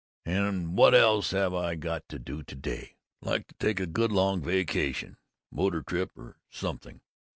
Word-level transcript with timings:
And 0.25 0.75
What 0.75 0.95
else 0.95 1.29
have 1.29 1.53
I 1.53 1.75
got 1.75 2.09
to 2.09 2.17
do 2.17 2.41
to 2.41 2.55
day?... 2.55 2.95
Like 3.21 3.45
to 3.49 3.55
take 3.59 3.79
a 3.79 3.85
good 3.85 4.11
long 4.11 4.41
vacation. 4.41 5.17
Motor 5.51 5.83
trip. 5.83 6.17
Something." 6.49 7.01